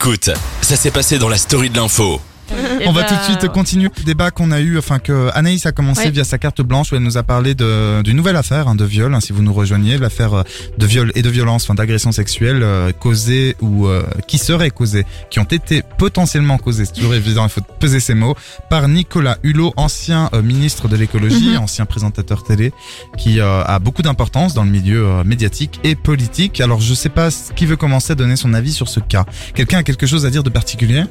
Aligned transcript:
Écoute, 0.00 0.30
ça 0.62 0.76
s'est 0.76 0.92
passé 0.92 1.18
dans 1.18 1.28
la 1.28 1.36
story 1.36 1.70
de 1.70 1.76
l'info. 1.76 2.20
On 2.86 2.92
va 2.92 3.02
bah, 3.02 3.06
tout 3.08 3.14
de 3.14 3.22
suite 3.38 3.52
continuer 3.52 3.88
le 3.96 4.04
débat 4.04 4.30
qu'on 4.30 4.50
a 4.50 4.60
eu, 4.60 4.78
enfin 4.78 4.98
que 4.98 5.30
Anaïs 5.34 5.66
a 5.66 5.72
commencé 5.72 6.04
Ouais. 6.04 6.10
via 6.10 6.24
sa 6.24 6.38
carte 6.38 6.60
blanche 6.62 6.92
où 6.92 6.96
elle 6.96 7.02
nous 7.02 7.16
a 7.18 7.22
parlé 7.22 7.54
de 7.54 8.02
d'une 8.02 8.16
nouvelle 8.16 8.36
affaire 8.36 8.68
hein, 8.68 8.74
de 8.74 8.84
viol. 8.84 9.14
hein, 9.14 9.20
si 9.20 9.32
vous 9.32 9.42
nous 9.42 9.52
rejoignez, 9.52 9.98
l'affaire 9.98 10.34
euh, 10.34 10.42
de 10.78 10.86
viol 10.86 11.12
et 11.14 11.22
de 11.22 11.28
violence, 11.30 11.64
enfin 11.64 11.74
d'agression 11.74 12.12
sexuelle 12.12 12.60
euh, 12.62 12.92
causée 12.92 13.56
ou 13.60 13.86
euh, 13.86 14.02
qui 14.26 14.38
seraient 14.38 14.70
causées, 14.70 15.04
qui 15.30 15.40
ont 15.40 15.44
été 15.44 15.82
potentiellement 15.98 16.58
causées. 16.58 16.84
C'est 16.84 16.92
toujours 16.94 17.14
évident, 17.14 17.44
il 17.44 17.50
faut 17.50 17.60
peser 17.80 18.00
ces 18.00 18.14
mots 18.14 18.34
par 18.70 18.88
Nicolas 18.88 19.38
Hulot, 19.42 19.72
ancien 19.76 20.30
euh, 20.34 20.42
ministre 20.42 20.88
de 20.88 20.96
l'écologie, 20.96 21.50
Mhm. 21.50 21.58
ancien 21.58 21.86
présentateur 21.86 22.44
télé, 22.44 22.72
qui 23.16 23.40
euh, 23.40 23.62
a 23.64 23.78
beaucoup 23.78 24.02
d'importance 24.02 24.54
dans 24.54 24.64
le 24.64 24.70
milieu 24.70 25.22
médiatique 25.24 25.80
et 25.84 25.94
politique. 25.96 26.60
Alors 26.60 26.80
je 26.80 26.94
sais 26.94 27.08
pas 27.08 27.28
qui 27.56 27.66
veut 27.66 27.76
commencer 27.76 28.12
à 28.12 28.14
donner 28.14 28.36
son 28.36 28.54
avis 28.54 28.72
sur 28.72 28.88
ce 28.88 29.00
cas. 29.00 29.24
Quelqu'un 29.54 29.78
a 29.78 29.82
quelque 29.82 30.06
chose 30.06 30.24
à 30.26 30.30
dire 30.30 30.42
de 30.42 30.50
particulier? 30.50 31.02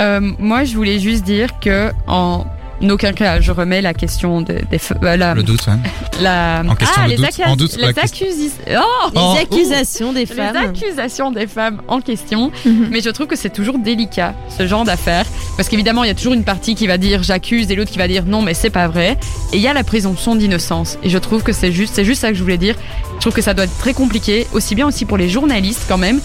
Euh, 0.00 0.20
moi, 0.38 0.64
je 0.64 0.74
voulais 0.74 0.98
juste 0.98 1.24
dire 1.24 1.48
que 1.60 1.90
en 2.06 2.46
aucun 2.88 3.12
cas, 3.12 3.40
je 3.40 3.52
remets 3.52 3.82
la 3.82 3.92
question 3.92 4.40
de- 4.40 4.54
des 4.70 4.78
f- 4.78 4.94
euh, 5.02 5.14
la, 5.18 5.34
Le 5.34 5.42
doute, 5.42 5.66
ouais. 5.66 5.74
la 6.22 6.62
En 6.66 6.74
question 6.74 7.02
ah, 7.02 7.04
de 7.04 7.10
les, 7.10 7.16
doute, 7.16 7.26
accus- 7.26 7.44
en 7.46 7.56
doute, 7.56 7.76
les 7.76 7.82
la 7.82 7.92
question- 7.92 8.26
accusis- 8.26 8.52
oh 8.70 9.10
Les 9.14 9.20
Oh, 9.22 9.34
accusations 9.38 10.12
des 10.14 10.20
les 10.20 10.26
femmes. 10.26 10.56
accusations 10.56 11.30
des 11.30 11.46
femmes 11.46 11.82
en 11.88 12.00
question, 12.00 12.50
Mhm. 12.64 12.88
mais 12.90 13.02
je 13.02 13.10
trouve 13.10 13.26
que 13.26 13.36
c'est 13.36 13.50
toujours 13.52 13.78
délicat 13.78 14.34
ce 14.56 14.66
genre 14.66 14.84
d'affaire 14.84 15.26
parce 15.58 15.68
qu'évidemment 15.68 16.04
il 16.04 16.06
y 16.06 16.10
a 16.10 16.14
toujours 16.14 16.32
une 16.32 16.44
partie 16.44 16.74
qui 16.74 16.86
va 16.86 16.96
dire 16.96 17.22
j'accuse 17.22 17.70
et 17.70 17.74
l'autre 17.76 17.90
qui 17.90 17.98
va 17.98 18.08
dire 18.08 18.24
non 18.24 18.40
mais 18.40 18.54
c'est 18.54 18.70
pas 18.70 18.88
vrai 18.88 19.18
et 19.52 19.56
il 19.56 19.60
y 19.60 19.68
a 19.68 19.74
la 19.74 19.84
présomption 19.84 20.34
d'innocence 20.34 20.96
et 21.02 21.10
je 21.10 21.18
trouve 21.18 21.42
que 21.42 21.52
c'est 21.52 21.72
juste 21.72 21.94
c'est 21.94 22.04
juste 22.06 22.22
ça 22.22 22.28
que 22.28 22.34
je 22.34 22.42
voulais 22.42 22.56
dire. 22.56 22.76
Je 23.16 23.20
trouve 23.20 23.34
que 23.34 23.42
ça 23.42 23.52
doit 23.52 23.64
être 23.64 23.76
très 23.78 23.92
compliqué 23.92 24.46
aussi 24.54 24.74
bien 24.74 24.86
aussi 24.86 25.04
pour 25.04 25.18
les 25.18 25.28
journalistes 25.28 25.84
quand 25.86 25.98
même. 25.98 26.20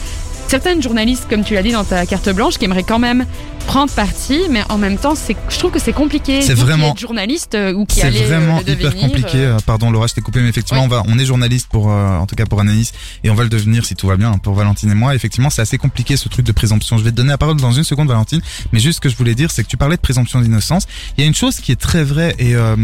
Certaines 0.48 0.81
journalistes 0.81 1.26
comme 1.30 1.44
tu 1.44 1.54
l'as 1.55 1.63
dit 1.63 1.72
dans 1.72 1.84
ta 1.84 2.05
carte 2.05 2.30
blanche 2.30 2.58
qui 2.58 2.66
aimeraient 2.66 2.84
quand 2.84 2.99
même 2.99 3.26
prendre 3.66 3.91
parti 3.91 4.41
mais 4.52 4.62
en 4.70 4.77
même 4.77 4.98
temps 4.98 5.16
c'est 5.16 5.36
je 5.50 5.58
trouve 5.58 5.72
que 5.72 5.80
c'est 5.80 5.92
compliqué. 5.92 6.42
C'est 6.44 6.53
qui 6.53 6.61
vraiment- 6.61 6.92
êtes 6.92 7.00
journaliste 7.00 7.56
euh, 7.56 7.73
ou 7.73 7.86
qui 7.86 8.00
C'est 8.00 8.08
euh, 8.08 8.25
vraiment 8.28 8.58
le 8.66 8.72
hyper 8.73 8.92
devenir, 8.92 9.08
compliqué. 9.08 9.38
euh, 9.39 9.56
euh, 9.56 9.59
Pardon 9.66 9.89
Laura, 9.92 10.06
je 10.08 10.14
t'ai 10.14 10.22
coupé, 10.22 10.42
mais 10.42 10.50
effectivement, 10.50 10.81
Oui. 10.81 10.88
on 10.92 10.95
va, 10.95 11.03
on 11.08 11.17
est 11.17 11.25
journaliste 11.25 11.67
pour, 11.69 11.92
euh, 11.92 12.17
en 12.17 12.28
tout 12.28 12.36
cas 12.36 12.45
pour 12.45 12.59
Anaïs, 12.61 12.94
et 13.23 13.30
on 13.31 13.36
va 13.36 13.44
le 13.44 13.50
devenir 13.50 13.86
si 13.86 13.95
tout 13.95 14.08
va 14.08 14.17
bien 14.17 14.31
pour 14.38 14.53
Valentine 14.53 14.92
et 14.92 14.95
moi. 14.95 15.16
Effectivement, 15.16 15.50
c'est 15.50 15.64
assez 15.64 15.78
compliqué 15.80 16.16
ce 16.16 16.30
truc 16.30 16.45
de 16.45 16.52
présomption. 16.52 16.97
Je 16.97 17.03
vais 17.03 17.12
te 17.12 17.16
donner 17.16 17.30
la 17.30 17.38
parole 17.39 17.58
dans 17.58 17.72
une 17.72 17.84
seconde, 17.84 18.08
Valentine, 18.08 18.41
mais 18.72 18.80
juste 18.80 18.97
ce 18.97 19.02
que 19.02 19.09
je 19.09 19.16
voulais 19.17 19.36
dire, 19.36 19.50
c'est 19.52 19.64
que 19.64 19.67
tu 19.69 19.78
parlais 19.78 19.95
de 19.95 20.02
présomption 20.02 20.39
d'innocence. 20.41 20.86
Il 21.17 21.22
y 21.22 21.23
a 21.23 21.28
une 21.28 21.36
chose 21.36 21.56
qui 21.59 21.72
est 21.72 21.80
très 21.81 22.03
vraie 22.03 22.36
et 22.38 22.56
euh, 22.56 22.75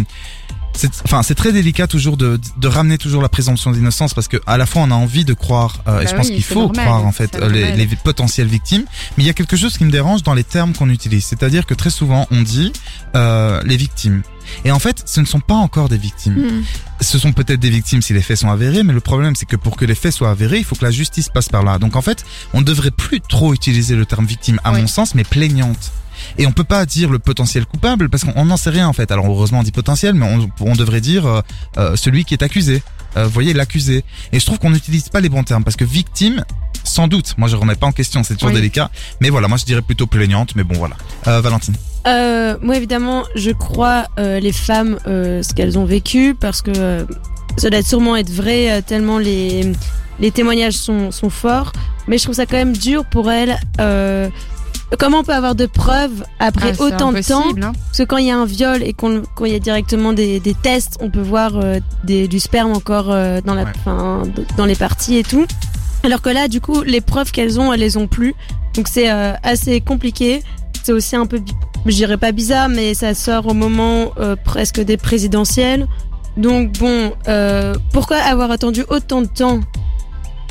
enfin, 1.06 1.24
c'est 1.24 1.36
très 1.36 1.52
délicat 1.52 1.88
toujours 1.88 2.18
de, 2.18 2.40
de 2.58 2.68
ramener 2.68 2.98
toujours 2.98 3.22
la 3.22 3.30
présomption 3.30 3.72
d'innocence 3.72 4.14
parce 4.14 4.28
que 4.28 4.38
à 4.48 4.58
la 4.58 4.66
fois 4.66 4.82
on 4.84 4.92
a 4.92 4.96
envie 4.96 5.26
de 5.26 5.34
croire 5.34 5.84
euh, 5.88 6.02
et 6.02 6.06
Bah 6.06 6.10
je 6.12 6.16
pense 6.16 6.28
oui, 6.28 6.36
qu'il 6.36 6.44
faut 6.44 6.62
normal, 6.62 6.86
croire 6.86 7.06
en 7.06 7.12
fait 7.12 7.38
les, 7.50 7.76
les 7.76 7.88
potentielles 8.04 8.48
victimes, 8.48 8.84
mais 9.18 9.24
il 9.24 9.28
y 9.28 9.30
a 9.30 9.34
quelque 9.34 9.58
chose 9.58 9.78
qui 9.78 9.86
me 9.86 9.92
dérange 9.92 10.24
dans 10.24 10.34
les 10.34 10.44
termes 10.44 10.74
qu'on 10.74 10.90
utilise. 10.90 11.26
C'est-à-dire 11.26 11.66
que 11.66 11.74
très 11.74 11.90
souvent 11.90 12.28
on 12.32 12.42
dit 12.42 12.72
euh, 13.16 13.62
les 13.66 13.78
victimes. 13.78 14.22
Et 14.66 14.72
en 14.72 14.80
fait, 14.80 15.04
ce 15.06 15.22
ne 15.22 15.26
sont 15.26 15.40
pas 15.40 15.54
encore 15.54 15.88
des 15.88 15.98
victimes. 15.98 16.34
Mhm. 16.36 16.64
Ce 17.00 17.18
sont 17.18 17.32
peut-être 17.32 17.60
des 17.60 17.70
victimes 17.70 18.02
si 18.02 18.12
les 18.14 18.22
faits 18.22 18.38
sont 18.38 18.50
avérés, 18.50 18.84
mais 18.84 18.92
le 18.92 19.00
problème 19.00 19.36
c'est 19.36 19.46
que 19.46 19.56
pour 19.56 19.78
que 19.78 19.86
les 19.86 19.96
faits 19.96 20.12
soient 20.14 20.32
avérés, 20.32 20.58
il 20.58 20.66
faut 20.66 20.76
que 20.76 20.84
la 20.84 20.92
justice 20.92 21.30
passe 21.30 21.48
par 21.48 21.64
là. 21.64 21.78
Donc 21.80 21.96
en 21.96 22.02
fait, 22.02 22.26
on 22.54 22.60
ne 22.60 22.66
devrait 22.66 22.92
plus 22.92 23.22
trop 23.22 23.54
utiliser 23.54 23.96
le 23.96 24.06
terme 24.06 24.26
victime 24.26 24.60
à 24.64 24.74
Oui. 24.74 24.82
mon 24.82 24.88
sens, 24.88 25.16
mais 25.16 25.24
plaignante. 25.24 25.92
Et 26.38 26.48
on 26.48 26.52
peut 26.52 26.64
pas 26.64 26.86
dire 26.86 27.10
le 27.10 27.20
potentiel 27.20 27.66
coupable 27.66 28.10
parce 28.10 28.24
qu'on 28.24 28.46
n'en 28.46 28.58
sait 28.58 28.70
rien 28.70 28.88
en 28.88 28.94
fait. 28.94 29.12
Alors 29.12 29.26
heureusement 29.28 29.60
on 29.60 29.64
dit 29.64 29.72
potentiel, 29.72 30.14
mais 30.14 30.26
on, 30.26 30.50
on 30.66 30.76
devrait 30.76 31.02
dire 31.02 31.26
euh, 31.26 31.42
euh, 31.78 31.96
celui 31.96 32.26
qui 32.26 32.34
est 32.34 32.44
accusé. 32.44 32.82
Euh, 33.18 33.26
vous 33.26 33.32
voyez 33.32 33.54
l'accusé. 33.54 34.04
Et 34.32 34.40
je 34.40 34.46
trouve 34.46 34.58
qu'on 34.60 34.70
n'utilise 34.70 35.10
pas 35.10 35.20
les 35.20 35.30
bons 35.30 35.44
termes 35.44 35.64
parce 35.64 35.76
que 35.76 35.84
victime, 35.84 36.44
sans 36.84 37.08
doute. 37.08 37.36
Moi 37.38 37.48
je 37.50 37.56
remets 37.56 37.76
pas 37.76 37.88
en 37.88 37.92
question, 37.92 38.24
c'est 38.24 38.36
toujours 38.36 38.50
Oui. 38.50 38.56
délicat. 38.56 38.90
Mais 39.20 39.30
voilà, 39.30 39.48
moi 39.48 39.58
je 39.58 39.66
dirais 39.66 39.82
plutôt 39.82 40.08
plaignante. 40.08 40.56
Mais 40.56 40.64
bon 40.64 40.76
voilà. 40.76 40.96
Euh, 41.28 41.42
Valentine. 41.42 41.76
Euh, 42.08 42.58
moi, 42.64 42.78
évidemment, 42.78 43.26
je 43.36 43.52
crois 43.52 44.06
les 44.18 44.52
femmes 44.52 44.98
ce 45.06 45.54
qu'elles 45.54 45.78
ont 45.78 45.86
vécu 45.86 46.36
parce 46.40 46.62
que 46.64 47.06
ça 47.58 47.70
doit 47.70 47.84
sûrement 47.84 48.16
être 48.16 48.32
vrai 48.32 48.82
tellement 48.82 49.20
les 49.20 49.72
les 50.20 50.32
témoignages 50.32 50.74
sont 50.74 51.12
sont 51.12 51.30
forts. 51.30 51.74
Mais 52.08 52.18
je 52.18 52.24
trouve 52.24 52.36
ça 52.36 52.46
quand 52.46 52.58
même 52.58 52.76
dur 52.76 53.06
pour 53.06 53.32
elles. 53.32 53.60
Euh, 53.80 54.30
comment 55.00 55.20
on 55.20 55.24
peut 55.24 55.34
avoir 55.34 55.56
de 55.56 55.66
preuves 55.66 56.24
après 56.40 56.74
ah, 56.80 56.84
autant 56.84 57.12
de 57.12 57.22
temps 57.22 57.44
hein. 57.62 57.72
Parce 57.88 57.98
que 58.00 58.04
quand 58.04 58.18
il 58.18 58.28
y 58.28 58.32
a 58.32 58.38
un 58.38 58.46
viol 58.46 58.84
et 58.84 58.94
qu'on 58.94 59.22
quand 59.36 59.46
il 59.46 59.54
y 59.54 59.56
a 59.56 59.60
directement 59.60 60.14
des, 60.14 60.40
des 60.40 60.54
tests, 60.54 60.98
on 61.02 61.10
peut 61.10 61.22
voir 61.22 61.54
euh, 61.58 61.80
des, 62.04 62.28
du 62.28 62.40
sperme 62.40 62.72
encore 62.74 63.12
euh, 63.12 63.40
dans 63.46 63.54
la, 63.54 63.64
Ouais. 63.64 64.30
d- 64.36 64.46
dans 64.58 64.66
les 64.66 64.76
parties 64.76 65.18
et 65.18 65.24
tout. 65.24 65.46
Alors 66.04 66.22
que 66.22 66.30
là, 66.30 66.48
du 66.48 66.62
coup, 66.62 66.82
les 66.82 67.00
preuves 67.02 67.32
qu'elles 67.32 67.60
ont, 67.60 67.72
elles 67.74 67.80
les 67.80 67.96
ont 67.98 68.08
plus. 68.08 68.34
Donc 68.76 68.88
c'est 68.88 69.12
euh, 69.12 69.34
assez 69.44 69.82
compliqué. 69.82 70.44
C'est 70.84 70.94
aussi 70.94 71.16
un 71.16 71.26
peu, 71.28 71.40
je 71.86 71.96
dirais 71.96 72.18
pas 72.18 72.32
bizarre, 72.32 72.68
mais 72.70 72.94
ça 72.94 73.14
sort 73.14 73.46
au 73.48 73.54
moment 73.54 74.12
euh, 74.20 74.36
presque 74.44 74.80
des 74.82 74.98
présidentielles. 74.98 75.88
Donc 76.38 76.72
bon, 76.80 77.14
euh, 77.28 77.76
pourquoi 77.94 78.18
avoir 78.18 78.50
attendu 78.52 78.84
autant 78.90 79.22
de 79.22 79.28
temps? 79.28 79.60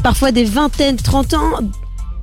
Parfois 0.02 0.30
des 0.32 0.44
vingtaines, 0.44 0.96
30 0.96 1.34
ans? 1.34 1.50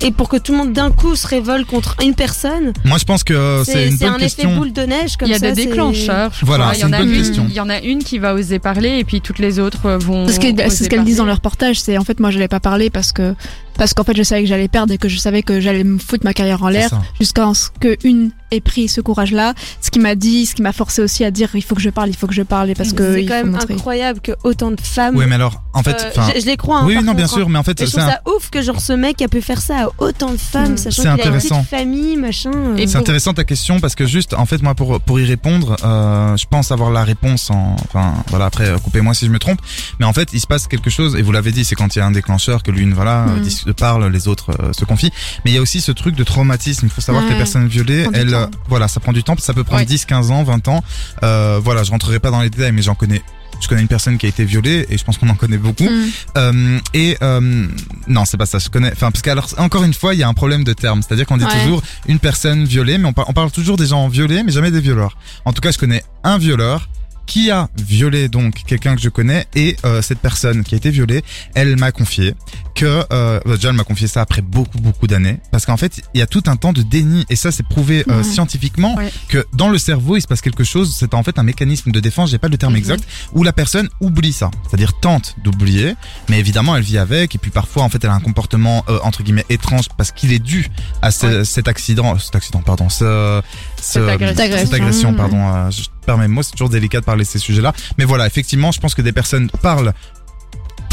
Et 0.02 0.12
pour 0.12 0.30
que 0.30 0.38
tout 0.38 0.52
le 0.52 0.60
monde 0.60 0.74
d'un 0.74 0.92
coup 0.92 1.16
se 1.16 1.26
révolte 1.28 1.66
contre 1.68 1.96
une 2.04 2.14
personne, 2.14 2.74
Moi 2.86 2.98
je 3.00 3.04
pense 3.06 3.24
que 3.24 3.34
euh, 3.34 3.64
c'est 3.64 3.88
une 3.88 3.98
c'est 3.98 4.06
bonne 4.06 4.14
un 4.16 4.18
question. 4.20 4.50
effet 4.50 4.58
boule 4.60 4.72
de 4.74 4.82
neige 4.84 5.18
comme 5.18 5.28
Il 5.28 5.32
y 5.32 5.36
a 5.36 5.40
ça. 5.40 5.52
des 5.52 5.66
déclencheurs. 5.66 6.32
je 6.40 6.46
Voilà, 6.46 6.70
c'est 6.74 6.80
il 6.80 6.82
y 6.82 6.86
en 6.86 6.88
une 6.90 6.94
a 6.94 7.00
bonne 7.00 7.10
une, 7.10 7.18
question. 7.18 7.46
Il 7.50 7.56
y 7.56 7.60
en 7.60 7.70
a 7.70 7.80
une 7.82 8.04
qui 8.04 8.20
va 8.20 8.34
oser 8.36 8.60
parler 8.60 9.00
et 9.00 9.04
puis 9.04 9.22
toutes 9.22 9.40
les 9.40 9.60
autres 9.60 9.86
euh, 9.88 9.98
vont. 9.98 10.28
C'est 10.28 10.34
ce 10.34 10.40
que- 10.40 10.48
oser 10.54 10.70
c'est 10.70 10.84
ce 10.84 10.90
qu'elles 10.90 11.04
disent 11.04 11.18
dans 11.18 11.26
leur 11.26 11.38
reportage, 11.38 11.80
c'est 11.80 11.98
en 11.98 12.04
fait 12.04 12.20
moi 12.20 12.30
j'allais 12.32 12.48
pas 12.48 12.60
parler 12.60 12.90
parce 12.90 13.12
que 13.12 13.34
parce 13.78 13.94
qu'en 13.94 14.04
fait 14.04 14.16
je 14.18 14.24
savais 14.24 14.42
que 14.44 14.48
j'allais 14.50 14.68
perdre 14.68 14.94
et 14.94 14.98
que 14.98 15.10
je 15.10 15.18
savais 15.18 15.44
que 15.44 15.60
j'allais 15.60 15.84
me 15.84 15.98
foutre 16.00 16.24
ma 16.26 16.34
carrière 16.34 16.64
en 16.64 16.70
l'air 16.70 16.90
ça. 16.90 17.02
jusqu'à 17.20 17.54
ce 17.54 17.70
que 17.80 17.98
une 18.04 18.32
ait 18.52 18.62
pris 18.62 18.88
ce 18.88 19.02
courage-là, 19.02 19.54
ce 19.82 19.92
qui 19.92 20.00
m'a 20.00 20.16
dit, 20.16 20.46
ce 20.46 20.56
qui 20.56 20.62
m'a 20.62 20.72
forcé 20.72 21.02
aussi 21.02 21.26
à 21.26 21.32
dire 21.32 21.50
il 21.54 21.62
faut 21.64 21.76
que 21.76 21.82
je 21.82 21.90
parle, 21.90 22.10
il 22.10 22.16
faut 22.16 22.28
que 22.28 22.34
je 22.34 22.44
parle 22.44 22.74
parce 22.78 22.94
que 22.94 23.16
c'est 23.16 23.26
quand 23.26 23.34
même 23.34 23.52
montrer. 23.52 23.74
incroyable 23.74 24.22
que 24.22 24.32
autant 24.44 24.72
de 24.72 24.80
femmes. 24.82 25.16
Oui, 25.18 25.26
mais 25.28 25.36
alors 25.36 25.62
en 25.74 25.84
fait, 25.84 25.96
euh, 26.18 26.22
je, 26.36 26.42
je 26.42 26.46
les 26.46 26.58
crois. 26.58 26.80
hein, 26.80 26.86
oui, 26.86 26.96
non, 26.96 27.14
bien 27.14 27.26
contre, 27.26 27.34
sûr, 27.34 27.46
hein. 27.46 27.50
mais 27.52 27.60
en 27.60 27.64
fait, 27.64 27.78
c'est 27.78 27.86
trouve 27.86 28.00
un- 28.00 28.08
ça 28.10 28.22
ouf 28.26 28.50
que 28.50 28.62
genre 28.62 28.80
ce 28.82 28.94
mec 28.94 29.22
a 29.22 29.28
pu 29.28 29.42
faire 29.42 29.62
ça 29.62 29.86
à 29.86 29.90
autant 30.00 30.32
de 30.32 30.38
femmes, 30.38 30.74
Mm. 30.74 30.78
sachant 30.78 30.96
C'est 30.96 31.02
qu'il 31.02 31.10
a 31.10 31.14
une 31.14 31.20
intéressant. 31.20 31.58
petite 31.64 31.70
famille, 31.70 32.16
machin. 32.18 32.52
euh. 32.54 32.76
C'est 32.78 32.86
pour- 32.88 32.96
intéressant 33.02 33.34
ta 33.34 33.44
question 33.44 33.80
parce 33.80 33.96
que 33.96 34.06
juste, 34.06 34.34
en 34.34 34.46
fait, 34.46 34.62
moi, 34.64 34.74
pour 34.76 35.00
pour 35.02 35.20
y 35.20 35.26
répondre, 35.26 35.76
euh, 35.84 36.36
je 36.38 36.46
pense 36.50 36.72
avoir 36.72 36.90
la 36.92 37.04
réponse. 37.04 37.52
En, 37.52 37.76
enfin, 37.86 38.14
voilà. 38.30 38.46
Après, 38.46 38.68
euh, 38.70 38.78
coupez-moi 38.78 39.14
si 39.14 39.26
je 39.26 39.32
me 39.32 39.40
trompe. 39.40 39.60
Mais 40.00 40.06
en 40.06 40.14
fait, 40.14 40.30
il 40.34 40.40
se 40.40 40.48
passe 40.48 40.68
quelque 40.68 40.90
chose. 40.90 41.16
Et 41.16 41.22
vous 41.22 41.32
l'avez 41.34 41.52
dit, 41.52 41.64
c'est 41.66 41.76
quand 41.76 41.96
il 41.96 42.00
y 42.00 42.02
a 42.02 42.06
un 42.06 42.12
déclencheur 42.12 42.64
que 42.64 42.72
l'une, 42.72 42.94
voilà, 42.94 43.26
Mm. 43.26 43.67
Euh, 43.70 43.74
dis- 43.74 43.82
parle, 43.82 44.08
les 44.12 44.28
autres 44.28 44.52
euh, 44.62 44.74
se 44.74 44.86
confient. 44.86 45.12
Mais 45.46 45.52
il 45.52 45.54
y 45.54 45.58
a 45.58 45.62
aussi 45.62 45.82
ce 45.82 45.92
truc 45.92 46.16
de 46.16 46.24
traumatisme. 46.24 46.86
Il 46.86 46.90
faut 46.92 47.02
savoir 47.02 47.26
que 47.26 47.30
les 47.32 47.38
personnes 47.38 47.68
violées, 47.68 48.08
elles, 48.14 48.34
euh, 48.34 48.48
voilà, 48.70 48.88
ça 48.88 49.00
prend 49.00 49.14
du 49.14 49.24
temps. 49.24 49.36
Ça 49.38 49.54
peut 49.54 49.64
prendre 49.64 49.82
Ouais. 49.82 49.86
10, 49.86 50.06
15 50.06 50.32
ans, 50.32 50.44
20 50.44 50.68
ans. 50.68 50.84
Euh, 51.24 51.60
voilà, 51.64 51.84
je 51.84 51.92
rentrerai 51.92 52.20
pas 52.20 52.32
dans 52.32 52.42
les 52.42 52.50
détails, 52.50 52.72
mais 52.72 52.82
j'en 52.82 52.96
connais. 52.96 53.22
Je 53.60 53.68
connais 53.68 53.82
une 53.82 53.88
personne 53.88 54.20
qui 54.20 54.28
a 54.28 54.30
été 54.30 54.46
violée 54.46 54.86
et 54.90 55.00
je 55.00 55.04
pense 55.04 55.18
qu'on 55.18 55.30
en 55.30 55.36
connaît 55.36 55.58
beaucoup. 55.58 55.86
Mm. 55.90 56.10
Euh, 56.38 56.80
et 56.94 57.18
euh, 57.24 57.66
non, 58.08 58.24
c'est 58.26 58.38
pas 58.38 58.46
ça. 58.46 58.60
Je 58.60 58.70
connais. 58.70 58.92
Enfin, 58.92 59.10
parce 59.10 59.24
qu'alors 59.24 59.50
encore 59.58 59.84
une 59.84 59.96
fois, 59.96 60.14
il 60.14 60.20
y 60.20 60.24
a 60.24 60.28
un 60.28 60.34
problème 60.36 60.64
de 60.64 60.74
terme. 60.74 61.02
C'est-à-dire 61.02 61.26
qu'on 61.26 61.38
dit 61.38 61.46
Ouais. 61.46 61.64
toujours 61.64 61.82
une 62.08 62.20
personne 62.20 62.66
violée, 62.66 63.00
mais 63.00 63.06
on, 63.08 63.14
par- 63.14 63.28
on 63.30 63.34
parle 63.34 63.50
toujours 63.50 63.76
des 63.78 63.88
gens 63.88 64.08
violés, 64.10 64.44
mais 64.44 64.52
jamais 64.52 64.70
des 64.70 64.80
violeurs. 64.82 65.18
En 65.44 65.54
tout 65.54 65.62
cas, 65.62 65.72
je 65.72 65.80
connais 65.80 66.04
un 66.24 66.38
violeur 66.38 66.88
qui 67.28 67.52
a 67.52 67.70
violé 67.78 68.30
donc 68.30 68.64
quelqu'un 68.66 68.96
que 68.96 69.02
je 69.02 69.10
connais 69.10 69.46
et 69.54 69.76
euh, 69.86 70.02
cette 70.02 70.20
personne 70.20 70.64
qui 70.64 70.74
a 70.74 70.78
été 70.78 70.90
violée, 70.90 71.24
elle 71.54 71.78
m'a 71.78 71.92
confié 71.92 72.34
que 72.74 73.04
euh, 73.14 73.40
déjà 73.46 73.70
elle 73.70 73.76
m'a 73.76 73.84
confié 73.84 74.08
ça 74.08 74.22
après 74.22 74.42
beaucoup 74.42 74.80
beaucoup 74.80 75.08
d'années 75.08 75.40
parce 75.52 75.66
qu'en 75.66 75.78
fait 75.78 76.02
il 76.14 76.20
y 76.20 76.24
a 76.24 76.28
tout 76.28 76.44
un 76.48 76.56
temps 76.56 76.74
de 76.74 76.82
déni 76.84 77.26
et 77.30 77.36
ça 77.36 77.52
c'est 77.52 77.66
prouvé 77.68 78.04
euh, 78.10 78.24
scientifiquement 78.24 78.96
Ouais. 78.96 79.12
que 79.28 79.46
dans 79.54 79.70
le 79.70 79.78
cerveau 79.78 80.16
il 80.16 80.22
se 80.22 80.28
passe 80.28 80.42
quelque 80.42 80.64
chose 80.64 80.96
c'est 80.98 81.14
en 81.14 81.22
fait 81.24 81.38
un 81.40 81.44
mécanisme 81.44 81.92
de 81.92 82.00
défense 82.00 82.32
j'ai 82.32 82.38
pas 82.38 82.48
le 82.48 82.58
terme 82.58 82.74
Mhm. 82.74 82.78
exact 82.80 83.04
où 83.34 83.44
la 83.44 83.52
personne 83.54 83.90
oublie 84.02 84.32
ça 84.34 84.50
c'est-à-dire 84.68 84.94
tente 85.00 85.36
d'oublier 85.44 85.96
mais 86.30 86.40
évidemment 86.40 86.76
elle 86.76 86.84
vit 86.84 86.98
avec 86.98 87.36
et 87.36 87.38
puis 87.38 87.52
parfois 87.52 87.84
en 87.84 87.90
fait 87.90 88.04
elle 88.04 88.10
a 88.10 88.14
un 88.14 88.20
comportement 88.20 88.86
euh, 88.90 89.00
entre 89.04 89.24
guillemets 89.24 89.46
étrange 89.50 89.86
parce 89.98 90.12
qu'il 90.12 90.32
est 90.32 90.40
dû 90.40 90.68
à 91.02 91.12
ce- 91.12 91.26
Ouais. 91.40 91.46
cet 91.46 91.68
accident 91.68 92.18
cet 92.20 92.36
accident 92.36 92.62
pardon 92.62 92.90
ce, 92.90 93.42
ce- 93.82 93.94
Cette 94.00 94.08
agression. 94.10 94.58
cette 94.66 94.74
agression, 94.74 95.10
Ouais. 95.12 95.16
pardon 95.18 95.40
euh, 95.54 95.72
je 95.72 95.84
mots 96.16 96.44
c'est 96.44 96.52
toujours 96.52 96.70
délicat 96.70 97.00
de 97.02 97.06
parler 97.06 97.24
de 97.24 97.30
ces 97.30 97.40
sujets 97.40 97.62
là 97.62 97.74
mais 97.98 98.06
voilà 98.06 98.26
effectivement 98.26 98.72
je 98.72 98.80
pense 98.80 98.96
que 98.96 99.02
des 99.02 99.12
personnes 99.12 99.50
parlent 99.62 99.94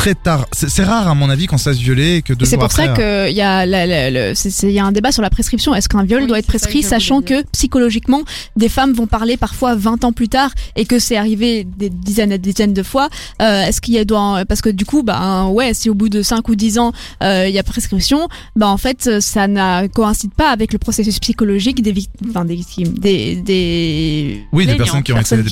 très 0.04 0.14
tard 0.14 0.46
c'est 0.52 0.84
rare 0.84 1.08
à 1.08 1.14
mon 1.14 1.30
avis 1.30 1.46
qu'on 1.46 1.56
se 1.56 1.64
fasse 1.64 1.78
violer 1.78 2.16
et 2.16 2.22
que 2.22 2.34
deux 2.34 2.44
C'est 2.44 2.58
pour 2.58 2.70
ça 2.70 2.82
après, 2.82 3.28
qu'il 3.28 3.36
y 3.36 3.40
a 3.40 3.64
la- 3.64 3.86
la- 3.86 4.10
y 4.10 4.78
a 4.78 4.84
un 4.84 4.92
débat 4.92 5.12
sur 5.12 5.22
la 5.22 5.30
prescription. 5.30 5.74
Est-ce 5.74 5.88
qu'un 5.88 6.04
viol 6.04 6.22
Oui, 6.22 6.28
doit 6.28 6.38
être 6.38 6.44
ça 6.44 6.52
que 6.52 6.58
prescrit, 6.58 6.82
sachant 6.82 7.22
que 7.22 7.42
psychologiquement, 7.52 8.22
des 8.56 8.68
femmes 8.68 8.92
vont 8.92 9.06
parler 9.06 9.38
parfois 9.38 9.74
20 9.74 10.04
ans 10.04 10.12
plus 10.12 10.28
tard 10.28 10.50
et 10.76 10.84
que 10.84 10.98
c'est 10.98 11.16
arrivé 11.16 11.64
des 11.64 11.88
dizaines 11.88 12.32
et 12.32 12.38
des 12.38 12.52
dizaines 12.52 12.74
de 12.74 12.82
fois. 12.82 13.08
Euh, 13.40 13.62
Est-ce 13.66 13.80
qu'il 13.80 13.94
y 13.94 13.98
a 13.98 14.04
doit, 14.04 14.44
parce 14.46 14.60
que 14.60 14.68
du 14.68 14.84
coup, 14.84 15.02
bah 15.02 15.46
ouais, 15.46 15.72
si 15.72 15.88
au 15.88 15.94
bout 15.94 16.10
de 16.10 16.22
5 16.22 16.46
ou 16.50 16.54
10 16.54 16.78
ans 16.78 16.92
euh, 17.22 17.48
il 17.48 17.54
y 17.54 17.58
a 17.58 17.62
prescription, 17.62 18.28
bah 18.56 18.68
en 18.68 18.76
fait 18.76 19.20
ça 19.20 19.48
ne 19.48 19.86
coïncide 19.86 20.34
pas 20.34 20.50
avec 20.50 20.72
le 20.74 20.78
processus 20.78 21.18
psychologique 21.18 21.82
des 21.82 21.92
victimes, 21.92 22.28
enfin 22.30 22.44
des 22.44 22.56
victimes, 22.56 22.92
des 22.98 23.36
des 23.36 24.44
Oui, 24.52 24.66
des 24.66 24.74
personnes 24.74 25.02
qui 25.02 25.12
ont 25.14 25.20
été 25.20 25.36
des, 25.38 25.50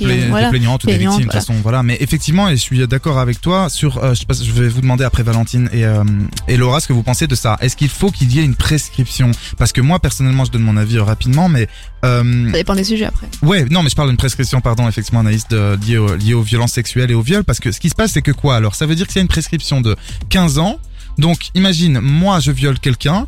plaignantes 0.50 0.84
ou 0.84 0.88
des 0.88 0.98
victimes, 0.98 1.20
de 1.20 1.22
toute 1.24 1.32
façon, 1.32 1.54
voilà. 1.62 1.82
Mais 1.82 1.96
effectivement, 2.00 2.48
et 2.48 2.56
je 2.56 2.60
suis 2.60 2.86
d'accord 2.86 3.18
avec 3.18 3.40
toi 3.40 3.68
sur, 3.70 3.98
euh, 3.98 4.14
je, 4.14 4.20
sais 4.20 4.26
pas- 4.26 4.41
je 4.42 4.50
vais 4.52 4.68
vous 4.68 4.80
demander 4.80 5.04
après 5.04 5.22
Valentine 5.22 5.68
et, 5.72 5.84
euh, 5.84 6.04
et 6.48 6.56
Laura 6.56 6.80
ce 6.80 6.88
que 6.88 6.92
vous 6.92 7.02
pensez 7.02 7.26
de 7.26 7.34
ça. 7.34 7.56
Est-ce 7.60 7.76
qu'il 7.76 7.88
faut 7.88 8.10
qu'il 8.10 8.32
y 8.34 8.40
ait 8.40 8.44
une 8.44 8.54
prescription? 8.54 9.30
Parce 9.58 9.72
que 9.72 9.80
moi 9.80 9.98
personnellement, 9.98 10.44
je 10.44 10.50
donne 10.50 10.62
mon 10.62 10.76
avis 10.76 10.96
euh, 10.98 11.02
rapidement, 11.04 11.48
mais 11.48 11.68
euh, 12.04 12.46
Ça 12.46 12.52
dépend 12.52 12.74
des 12.74 12.84
sujets 12.84 13.04
après. 13.06 13.28
ouais, 13.42 13.64
non, 13.70 13.82
mais 13.82 13.90
je 13.90 13.94
parle 13.96 14.08
d'une 14.08 14.16
prescription, 14.16 14.60
pardon, 14.60 14.88
effectivement, 14.88 15.20
Anaïs, 15.20 15.46
de, 15.48 15.78
liée, 15.86 15.98
au- 15.98 16.14
liée 16.16 16.34
aux 16.34 16.42
violences 16.42 16.72
sexuelles 16.72 17.10
et 17.10 17.14
au 17.14 17.22
viol, 17.22 17.44
parce 17.44 17.60
que 17.60 17.70
ce 17.72 17.80
qui 17.80 17.88
se 17.88 17.94
passe, 17.94 18.12
c'est 18.12 18.22
que 18.22 18.32
quoi? 18.32 18.56
Alors, 18.56 18.74
ça 18.74 18.86
veut 18.86 18.94
dire 18.94 19.06
qu'il 19.06 19.16
y 19.16 19.18
a 19.20 19.22
une 19.22 19.28
prescription 19.28 19.80
de 19.80 19.96
15 20.28 20.58
ans. 20.58 20.78
Donc, 21.18 21.48
imagine, 21.54 22.00
moi, 22.00 22.40
je 22.40 22.50
viole 22.50 22.78
quelqu'un. 22.78 23.26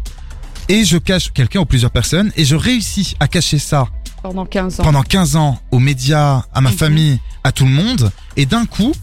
Et 0.71 0.87
je 0.87 0.97
cache 0.97 1.31
quelqu'un 1.31 1.61
ou 1.61 1.67
plusieurs 1.67 1.91
personnes 1.91 2.33
et 2.37 2.45
je 2.47 2.57
réussis 2.57 3.17
à 3.21 3.29
cacher 3.29 3.59
ça 3.59 3.87
Pendant 4.23 4.47
15 4.47 4.81
ans. 4.81 4.83
pendant 4.83 5.03
15 5.03 5.37
ans 5.37 5.61
aux 5.71 5.79
médias, 5.79 6.45
à 6.55 6.63
ma 6.63 6.71
Mhm. 6.71 6.77
famille, 6.77 7.21
à 7.45 7.53
tout 7.53 7.67
le 7.67 7.71
monde. 7.71 8.11
Et 8.39 8.47
d'un 8.47 8.65
coup, 8.65 8.95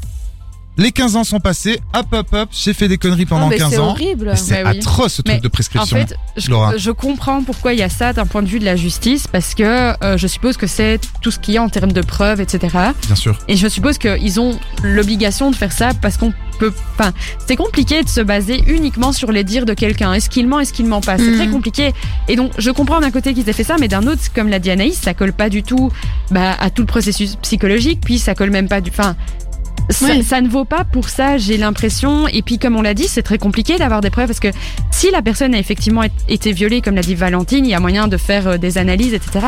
les 0.77 0.91
15 0.91 1.15
ans 1.15 1.23
sont 1.23 1.39
passés, 1.39 1.79
hop 1.93 2.05
hop 2.11 2.27
hop, 2.33 2.49
j'ai 2.51 2.73
fait 2.73 2.87
des 2.87 2.97
conneries 2.97 3.25
pendant 3.25 3.47
mais 3.47 3.57
15 3.57 3.69
c'est 3.71 3.77
ans. 3.77 3.89
horrible. 3.89 4.33
C'est 4.35 4.63
oui. 4.63 4.77
atroce 4.79 5.13
ce 5.15 5.21
truc 5.21 5.35
Mais 5.35 5.41
de 5.41 5.47
En 5.47 5.49
prescription. 5.49 5.97
fait, 5.97 6.15
je, 6.37 6.49
Laura. 6.49 6.77
je 6.77 6.91
comprends 6.91 7.43
pourquoi 7.43 7.73
il 7.73 7.79
y 7.79 7.83
a 7.83 7.89
ça 7.89 8.13
d'un 8.13 8.25
point 8.25 8.41
de 8.41 8.47
vue 8.47 8.59
de 8.59 8.65
la 8.65 8.75
justice, 8.75 9.27
parce 9.27 9.53
que 9.53 9.63
euh, 10.03 10.17
je 10.17 10.27
suppose 10.27 10.57
que 10.57 10.67
c'est 10.67 10.99
tout 11.21 11.29
ce 11.31 11.39
qu'il 11.39 11.53
y 11.53 11.57
a 11.57 11.63
en 11.63 11.69
termes 11.69 11.91
de 11.91 12.01
preuves, 12.01 12.41
etc. 12.41 12.75
Bien 13.05 13.15
sûr. 13.15 13.37
Et 13.47 13.55
je 13.57 13.67
suppose 13.67 13.97
qu'ils 13.97 14.39
ont 14.39 14.57
l'obligation 14.83 15.51
de 15.51 15.55
faire 15.55 15.71
ça 15.71 15.91
parce 16.01 16.17
qu'on 16.17 16.33
peut. 16.59 16.73
Enfin, 16.97 17.11
c'est 17.47 17.55
compliqué 17.55 18.03
de 18.03 18.09
se 18.09 18.21
baser 18.21 18.63
uniquement 18.67 19.11
sur 19.11 19.31
les 19.31 19.43
dires 19.43 19.65
de 19.65 19.73
quelqu'un. 19.73 20.13
Est-ce 20.13 20.29
qu'il 20.29 20.47
ment, 20.47 20.59
est-ce 20.59 20.73
qu'il 20.73 20.85
ment 20.85 21.01
pas? 21.01 21.17
C'est 21.17 21.23
Mhm. 21.31 21.35
très 21.37 21.47
compliqué. 21.49 21.93
Et 22.27 22.35
donc, 22.35 22.51
je 22.57 22.71
comprends 22.71 22.99
d'un 23.01 23.11
côté 23.11 23.33
qu'ils 23.33 23.47
aient 23.49 23.53
fait 23.53 23.63
ça, 23.63 23.75
mais 23.79 23.87
d'un 23.87 24.05
autre, 24.07 24.21
comme 24.33 24.47
l'a 24.47 24.59
dit 24.59 24.71
Anaïs, 24.71 24.97
ça 24.99 25.13
colle 25.13 25.33
pas 25.33 25.49
du 25.49 25.63
tout 25.63 25.91
bah, 26.31 26.55
à 26.59 26.69
tout 26.69 26.81
le 26.83 26.87
processus 26.87 27.35
psychologique, 27.41 27.99
puis 28.03 28.19
ça 28.19 28.35
colle 28.35 28.51
même 28.51 28.67
pas 28.69 28.79
du. 28.81 28.89
Enfin. 28.89 29.15
Ça, 29.91 30.05
Oui. 30.07 30.23
ça 30.23 30.41
ne 30.41 30.47
vaut 30.47 30.65
pas 30.65 30.83
pour 30.83 31.09
ça, 31.09 31.37
j'ai 31.37 31.57
l'impression. 31.57 32.27
Et 32.27 32.41
puis, 32.41 32.57
comme 32.57 32.75
on 32.75 32.81
l'a 32.81 32.93
dit, 32.93 33.07
c'est 33.07 33.21
très 33.23 33.37
compliqué 33.37 33.77
d'avoir 33.77 34.01
des 34.01 34.09
preuves 34.09 34.27
parce 34.27 34.39
que 34.39 34.49
si 34.91 35.09
la 35.11 35.21
personne 35.21 35.53
a 35.53 35.59
effectivement 35.59 36.03
été 36.29 36.51
violée, 36.51 36.81
comme 36.81 36.95
l'a 36.95 37.01
dit 37.01 37.15
Valentine, 37.15 37.65
il 37.65 37.69
y 37.71 37.73
a 37.73 37.79
moyen 37.79 38.07
de 38.07 38.17
faire 38.17 38.47
euh, 38.47 38.57
des 38.57 38.77
analyses, 38.77 39.13
etc. 39.13 39.39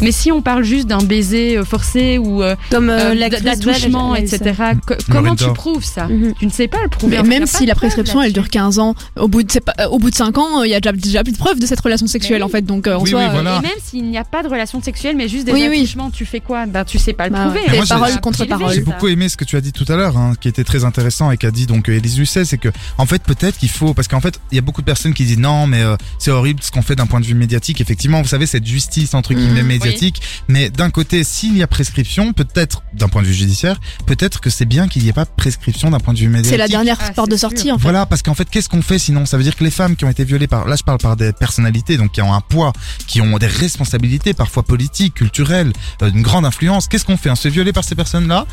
Mais 0.00 0.12
si 0.12 0.30
on 0.30 0.42
parle 0.42 0.62
juste 0.62 0.86
d'un 0.86 0.98
baiser 0.98 1.56
euh, 1.58 1.64
forcé 1.64 2.18
ou 2.18 2.40
euh, 2.42 2.54
Comme 2.70 2.88
euh, 2.88 3.14
euh, 3.14 4.14
etc. 4.16 4.54
Co- 4.86 4.94
comment 5.10 5.34
tu 5.34 5.52
prouves 5.52 5.82
ça. 5.84 6.06
Mhm. 6.06 6.34
Tu 6.38 6.46
ne 6.46 6.50
sais 6.50 6.68
pas 6.68 6.78
le 6.84 6.88
prouver. 6.88 7.16
Mais 7.22 7.28
même 7.28 7.46
si 7.46 7.66
la 7.66 7.74
prescription 7.74 8.22
elle 8.22 8.32
dure 8.32 8.48
15 8.48 8.78
ans, 8.78 8.94
au 9.16 9.26
bout 9.28 9.42
de, 9.42 9.48
au 9.90 9.98
bout 9.98 10.10
de 10.10 10.14
5 10.14 10.38
ans, 10.38 10.62
il 10.62 10.70
y 10.70 10.74
a 10.74 10.80
déjà, 10.80 10.92
déjà 10.92 11.22
plus 11.24 11.32
de 11.32 11.38
preuves 11.38 11.58
de 11.58 11.66
cette 11.66 11.80
relation 11.80 12.06
sexuelle 12.06 12.38
oui. 12.42 12.44
en 12.44 12.48
fait. 12.48 12.62
Donc 12.62 12.86
en 12.86 13.00
Oui, 13.02 13.10
soi, 13.10 13.20
oui, 13.20 13.26
euh, 13.26 13.30
voilà. 13.32 13.58
Et 13.58 13.62
même 13.62 13.70
s'il 13.82 14.04
n'y 14.08 14.18
a 14.18 14.24
pas 14.24 14.42
de 14.42 14.48
relation 14.48 14.80
sexuelle, 14.82 15.16
mais 15.16 15.26
juste 15.28 15.46
des 15.46 15.52
Oui, 15.52 15.66
oui. 15.68 15.78
attouchements, 15.78 16.10
tu 16.10 16.24
fais 16.24 16.40
quoi? 16.40 16.66
Ben 16.66 16.84
tu 16.84 16.98
sais 16.98 17.12
pas 17.12 17.26
le 17.26 17.32
Bah 17.32 17.40
prouver. 17.42 17.60
ouais. 17.60 17.64
Mais 17.70 17.76
moi, 17.78 17.86
C'est 17.86 17.94
j'ai- 17.94 18.00
pas 18.00 18.06
Parole 18.06 18.20
contre 18.20 18.38
privé, 18.38 18.50
parole. 18.50 18.74
J'ai 18.74 18.80
beaucoup 18.82 19.08
aimé 19.08 19.28
ce 19.28 19.36
que 19.36 19.44
tu 19.44 19.56
as 19.56 19.60
dit 19.60 19.72
tout 19.84 19.90
à 19.92 19.96
l'heure, 19.96 20.16
hein, 20.16 20.34
qui 20.40 20.48
était 20.48 20.64
très 20.64 20.84
intéressant 20.84 21.30
et 21.30 21.36
qu'a 21.36 21.50
dit 21.50 21.66
donc 21.66 21.88
Élise 21.88 22.18
Lucet, 22.18 22.44
c'est 22.44 22.58
que 22.58 22.68
en 22.98 23.06
fait 23.06 23.22
peut-être 23.22 23.56
qu'il 23.58 23.68
faut, 23.70 23.94
parce 23.94 24.08
qu'en 24.08 24.20
fait 24.20 24.38
il 24.52 24.56
y 24.56 24.58
a 24.58 24.62
beaucoup 24.62 24.80
de 24.80 24.86
personnes 24.86 25.14
qui 25.14 25.24
disent 25.24 25.38
non 25.38 25.66
mais 25.66 25.82
euh, 25.82 25.96
c'est 26.18 26.30
horrible 26.30 26.60
ce 26.62 26.70
qu'on 26.70 26.82
fait 26.82 26.96
d'un 26.96 27.06
point 27.06 27.20
de 27.20 27.26
vue 27.26 27.34
médiatique. 27.34 27.80
Effectivement, 27.80 28.20
vous 28.22 28.28
savez 28.28 28.46
cette 28.46 28.66
justice 28.66 29.14
entre 29.14 29.34
guillemets 29.34 29.62
Mhm. 29.62 29.66
médiatique, 29.68 30.20
mais 30.48 30.70
d'un 30.70 30.90
côté 30.90 31.24
s'il 31.24 31.56
y 31.56 31.62
a 31.62 31.66
prescription, 31.66 32.32
peut-être 32.32 32.82
d'un 32.94 33.08
point 33.08 33.22
de 33.22 33.26
vue 33.28 33.34
judiciaire, 33.34 33.78
peut-être 34.06 34.40
que 34.40 34.50
c'est 34.50 34.64
bien 34.66 34.88
qu'il 34.88 35.02
n'y 35.02 35.08
ait 35.08 35.12
pas 35.12 35.26
prescription 35.26 35.90
d'un 35.90 36.00
point 36.00 36.14
de 36.14 36.18
vue 36.18 36.28
médiatique. 36.28 36.50
c'est 36.50 36.56
la 36.58 36.68
dernière 36.68 36.98
Ah, 37.00 37.12
porte 37.12 37.30
de 37.30 37.36
sûr. 37.36 37.48
sortie 37.50 37.70
en 37.72 37.78
fait. 37.78 37.82
Voilà, 37.82 38.06
parce 38.06 38.22
qu'en 38.22 38.34
fait, 38.34 38.48
qu'est-ce 38.50 38.68
qu'on 38.68 38.82
fait 38.82 38.98
sinon? 38.98 39.24
Ça 39.26 39.36
veut 39.36 39.42
dire 39.42 39.56
que 39.56 39.64
les 39.64 39.70
femmes 39.70 39.94
qui 39.96 40.04
ont 40.04 40.10
été 40.10 40.24
violées 40.24 40.46
par, 40.48 40.66
là 40.66 40.76
je 40.76 40.82
parle 40.82 40.98
par 40.98 41.16
des 41.16 41.32
personnalités, 41.32 41.96
donc 41.96 42.12
qui 42.12 42.22
ont 42.22 42.34
un 42.34 42.40
poids, 42.40 42.72
qui 43.06 43.20
ont 43.20 43.38
des 43.38 43.46
responsabilités, 43.46 44.34
parfois 44.34 44.62
politiques, 44.62 45.14
culturelles, 45.14 45.72
euh, 46.02 46.10
une 46.10 46.22
grande 46.22 46.44
influence, 46.44 46.88
qu'est-ce 46.88 47.04
qu'on 47.04 47.16
fait? 47.16 47.30
On 47.30 47.36
se 47.36 47.42
fait 47.42 47.50
violer 47.50 47.72
par 47.72 47.84
ces 47.84 47.94
personnes-là, 47.94 48.46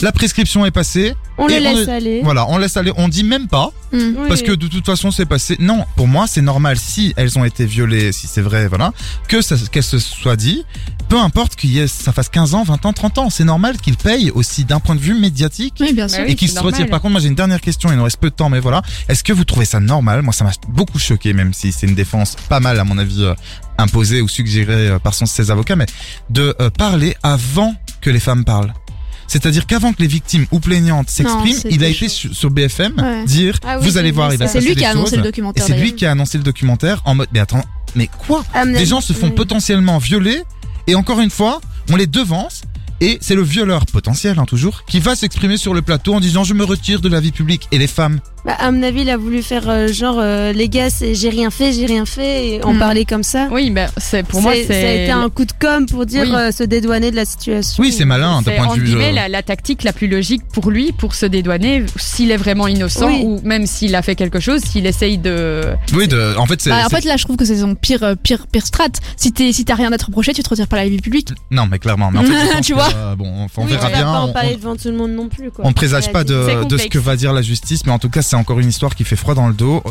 la 0.00 0.12
prescription 0.12 0.64
est 0.68 0.72
passée, 0.72 1.14
On 1.36 1.44
on 1.44 1.46
laisse 1.48 1.88
aller. 1.88 2.20
voilà, 2.22 2.46
on 2.48 2.58
laisse 2.58 2.76
aller, 2.76 2.92
on 2.96 3.08
dit 3.08 3.24
même 3.24 3.48
pas, 3.48 3.70
Mm. 3.90 3.96
Oui. 4.18 4.28
parce 4.28 4.42
que 4.42 4.52
de 4.52 4.66
toute 4.68 4.84
façon 4.84 5.10
c'est 5.10 5.24
passé. 5.24 5.56
Non, 5.60 5.86
pour 5.96 6.06
moi 6.08 6.26
c'est 6.26 6.42
normal 6.42 6.76
si 6.78 7.14
elles 7.16 7.38
ont 7.38 7.44
été 7.44 7.64
violées, 7.64 8.12
si 8.12 8.26
c'est 8.26 8.42
vrai, 8.42 8.68
voilà, 8.68 8.92
que 9.28 9.40
ça, 9.40 9.56
qu'elles 9.72 9.82
se 9.82 9.98
soient 9.98 10.36
dit, 10.36 10.62
peu 11.08 11.18
importe 11.18 11.56
qu'il 11.56 11.70
y 11.70 11.78
ait, 11.78 11.86
ça 11.86 12.12
fasse 12.12 12.28
15 12.28 12.52
ans, 12.54 12.64
20 12.64 12.84
ans, 12.84 12.92
30 12.92 13.16
ans, 13.18 13.30
c'est 13.30 13.44
normal 13.44 13.78
qu'ils 13.78 13.96
payent 13.96 14.30
aussi 14.30 14.66
d'un 14.66 14.78
point 14.78 14.94
de 14.94 15.00
vue 15.00 15.14
médiatique 15.18 15.76
Oui, 15.80 15.94
bien 15.94 16.06
sûr. 16.06 16.20
Oui, 16.26 16.32
et 16.32 16.34
qui 16.34 16.48
c'est 16.48 16.54
se 16.56 16.58
retire. 16.60 16.80
normal. 16.80 16.90
Par 16.90 17.00
contre, 17.00 17.12
moi 17.12 17.20
j'ai 17.22 17.28
une 17.28 17.34
dernière 17.34 17.62
question, 17.62 17.90
il 17.90 17.96
nous 17.96 18.04
reste 18.04 18.18
peu 18.20 18.28
de 18.28 18.34
temps, 18.34 18.50
mais 18.50 18.60
voilà. 18.60 18.82
Est-ce 19.08 19.24
que 19.24 19.32
vous 19.32 19.44
trouvez 19.44 19.64
ça 19.64 19.80
normal? 19.80 20.20
Moi 20.20 20.34
ça 20.34 20.44
m'a 20.44 20.52
beaucoup 20.68 20.98
choqué, 20.98 21.32
même 21.32 21.54
si 21.54 21.72
c'est 21.72 21.86
une 21.86 21.94
défense 21.94 22.36
pas 22.50 22.60
mal 22.60 22.78
à 22.78 22.84
mon 22.84 22.98
avis 22.98 23.24
euh, 23.24 23.34
imposée 23.78 24.20
ou 24.20 24.28
suggérée 24.28 24.88
euh, 24.90 24.98
par 24.98 25.14
son, 25.14 25.24
ses 25.24 25.50
avocats, 25.50 25.76
mais 25.76 25.86
de 26.28 26.54
euh, 26.60 26.68
parler 26.68 27.16
avant 27.22 27.74
que 28.02 28.10
les 28.10 28.20
femmes 28.20 28.44
parlent. 28.44 28.74
C'est-à-dire 29.28 29.66
qu'avant 29.66 29.92
que 29.92 30.00
les 30.02 30.08
victimes 30.08 30.46
ou 30.50 30.58
plaignantes 30.58 31.10
s'expriment, 31.10 31.60
il 31.70 31.84
a 31.84 31.88
été 31.88 32.08
chaud. 32.08 32.28
sur, 32.32 32.50
BFM 32.50 32.94
Ouais. 32.98 33.24
dire 33.24 33.58
Ah 33.64 33.78
oui, 33.78 33.84
vous 33.86 33.98
allez 33.98 34.10
voir, 34.10 34.32
il 34.34 34.42
a 34.42 34.48
C'est 34.48 34.60
lui 34.60 34.74
qui 34.74 34.84
a 34.84 34.90
annoncé 34.90 35.10
choses. 35.10 35.18
le 35.18 35.24
documentaire. 35.24 35.64
c'est 35.66 35.78
lui 35.78 35.94
qui 35.94 36.04
a 36.06 36.10
annoncé 36.12 36.38
le 36.38 36.44
documentaire 36.44 37.02
en 37.04 37.14
mode 37.14 37.28
mais 37.32 37.38
attends, 37.40 37.62
mais 37.94 38.08
quoi 38.26 38.44
Ah, 38.54 38.64
Des 38.66 38.86
gens 38.86 39.00
se 39.00 39.12
font 39.12 39.26
oui. 39.28 39.32
potentiellement 39.34 39.98
violer 39.98 40.42
et 40.86 40.94
encore 40.94 41.20
une 41.20 41.30
fois, 41.30 41.60
on 41.90 41.96
les 41.96 42.06
devance 42.06 42.62
et 43.00 43.18
c'est 43.20 43.34
le 43.36 43.42
violeur 43.42 43.86
potentiel 43.86 44.38
hein, 44.38 44.44
toujours 44.46 44.84
qui 44.86 44.98
va 44.98 45.14
s'exprimer 45.14 45.56
sur 45.56 45.72
le 45.74 45.82
plateau 45.82 46.14
en 46.14 46.20
disant 46.20 46.42
je 46.42 46.54
me 46.54 46.64
retire 46.64 47.00
de 47.00 47.08
la 47.08 47.20
vie 47.20 47.30
publique 47.30 47.68
et 47.70 47.78
les 47.78 47.86
femmes 47.86 48.18
Bah, 48.44 48.54
à 48.58 48.70
mon 48.70 48.82
avis, 48.82 49.02
il 49.02 49.10
a 49.10 49.16
voulu 49.16 49.42
faire 49.42 49.68
euh, 49.68 49.88
genre 49.88 50.16
euh, 50.18 50.52
les 50.52 50.68
gars, 50.68 50.90
c'est 50.90 51.14
j'ai 51.14 51.28
rien 51.28 51.50
fait, 51.50 51.72
j'ai 51.72 51.86
rien 51.86 52.06
fait, 52.06 52.46
et 52.48 52.64
en 52.64 52.72
Hmm. 52.74 52.78
parler 52.78 53.04
comme 53.04 53.22
ça. 53.22 53.48
Oui, 53.50 53.70
ben 53.70 53.88
c'est 53.96 54.22
pour 54.22 54.40
moi 54.42 54.52
C'est- 54.54 54.64
c'est. 54.66 54.80
ça 54.82 54.88
a 54.88 54.92
été 54.92 55.10
un 55.10 55.28
coup 55.28 55.44
de 55.44 55.52
com 55.58 55.86
pour 55.86 56.06
dire 56.06 56.22
Oui. 56.26 56.34
euh, 56.34 56.50
se 56.52 56.62
dédouaner 56.62 57.10
de 57.10 57.16
la 57.16 57.24
situation. 57.24 57.82
Oui, 57.82 57.92
c'est 57.92 58.04
malin 58.04 58.40
d'un 58.40 58.50
C'est 58.50 58.56
point 58.56 58.66
entre 58.66 58.76
de 58.76 58.80
vue 58.80 58.86
guillemets 58.86 59.10
euh, 59.10 59.12
la, 59.12 59.28
la 59.28 59.42
tactique 59.42 59.82
la 59.82 59.92
plus 59.92 60.06
logique 60.08 60.42
pour 60.52 60.70
lui 60.70 60.92
pour 60.92 61.14
se 61.14 61.26
dédouaner 61.26 61.84
s'il 61.96 62.30
est 62.30 62.36
vraiment 62.36 62.68
innocent 62.68 63.06
Oui. 63.06 63.22
ou 63.24 63.40
même 63.42 63.66
s'il 63.66 63.94
a 63.96 64.02
fait 64.02 64.14
quelque 64.14 64.40
chose, 64.40 64.60
s'il 64.62 64.86
essaye 64.86 65.18
de. 65.18 65.62
Oui, 65.94 66.06
de, 66.08 66.34
en 66.38 66.46
fait 66.46 66.60
c'est 66.62 66.70
Bah, 66.70 66.82
en 66.86 66.88
c'est- 66.88 66.96
fait, 67.02 67.04
là, 67.08 67.16
je 67.16 67.24
trouve 67.24 67.36
que 67.36 67.44
c'est 67.44 67.58
son 67.58 67.74
pire, 67.74 68.02
euh, 68.02 68.14
pire, 68.14 68.46
pire 68.46 68.64
strat. 68.66 68.84
Si 69.16 69.32
t'es, 69.32 69.52
si 69.52 69.64
t'as 69.64 69.74
rien 69.74 69.92
à 69.92 69.98
te 69.98 70.04
reprocher, 70.06 70.32
tu 70.32 70.42
te 70.42 70.48
retires 70.48 70.68
pas 70.68 70.76
la 70.76 70.88
vie 70.88 70.98
publique. 70.98 71.28
non 71.50 71.66
mais 71.70 71.78
clairement 71.78 72.10
mais 72.12 72.20
en 72.20 72.22
fait 72.22 72.32
je 72.32 72.52
pense 72.52 72.66
Tu 72.66 72.72
que, 72.72 72.78
vois 72.78 72.90
euh, 72.94 73.16
bon 73.16 73.26
on, 73.26 73.46
on 73.60 73.64
Oui, 73.64 73.72
verra 73.72 73.86
tu 73.88 73.92
Tu 73.92 73.92
vas 73.92 74.04
bien 74.04 74.12
pas 74.12 74.20
en 74.20 74.28
on- 74.28 74.32
parler 74.32 74.50
on- 74.54 74.56
devant 74.58 74.76
tout 74.76 74.88
le 74.88 74.96
monde 74.96 75.10
non 75.12 75.28
plus. 75.28 75.50
Quoi. 75.50 75.64
on 75.66 75.72
présage 75.72 76.10
pas 76.12 76.24
de, 76.24 76.64
de 76.68 76.76
ce 76.78 76.86
que 76.86 76.98
va 76.98 77.16
dire 77.16 77.32
la 77.32 77.42
justice 77.42 77.84
mais 77.86 77.92
en 77.92 77.98
tout 77.98 78.08
cas 78.08 78.22
c'est 78.22 78.36
encore 78.38 78.60
une 78.60 78.68
histoire 78.68 78.94
qui 78.94 79.04
fait 79.04 79.16
froid 79.16 79.34
dans 79.34 79.48
le 79.48 79.54
dos 79.54 79.82